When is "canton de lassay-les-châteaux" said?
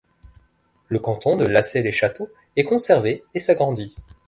0.97-2.31